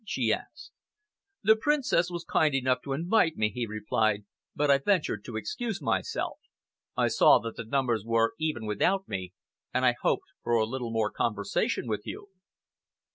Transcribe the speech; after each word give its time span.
she 0.03 0.33
asked. 0.33 0.71
"The 1.43 1.55
Princess 1.55 2.09
was 2.09 2.23
kind 2.23 2.55
enough 2.55 2.81
to 2.85 2.93
invite 2.93 3.37
me," 3.37 3.51
he 3.51 3.67
replied, 3.67 4.25
"but 4.55 4.71
I 4.71 4.79
ventured 4.79 5.23
to 5.25 5.37
excuse 5.37 5.79
myself. 5.79 6.39
I 6.97 7.07
saw 7.07 7.37
that 7.41 7.55
the 7.55 7.65
numbers 7.65 8.03
were 8.03 8.33
even 8.39 8.65
without 8.65 9.07
me, 9.07 9.33
and 9.71 9.85
I 9.85 9.93
hoped 10.01 10.31
for 10.41 10.53
a 10.53 10.65
little 10.65 10.89
more 10.89 11.11
conversation 11.11 11.85
with 11.87 12.07
you." 12.07 12.29